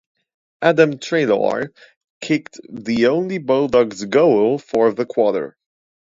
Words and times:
Adam 0.63 0.97
Treloar 0.97 1.67
kicked 2.21 2.59
the 2.67 3.05
only 3.05 3.37
Bulldogs 3.37 4.03
goal 4.05 4.57
for 4.57 4.91
the 4.91 5.05
quarter. 5.05 5.55